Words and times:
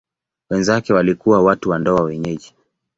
Wenzake 0.49 0.93
walikuwa 0.93 1.41
watu 1.43 1.69
wa 1.69 1.79
ndoa 1.79 2.01
wenyeji. 2.03 2.55